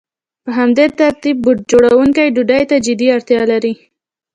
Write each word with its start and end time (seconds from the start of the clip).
په 0.43 0.49
همدې 0.59 0.85
ترتیب 0.99 1.35
بوټ 1.43 1.57
جوړونکی 1.71 2.33
ډوډۍ 2.35 2.63
ته 2.69 2.75
جدي 2.85 3.07
اړتیا 3.15 3.41
لري 3.51 3.73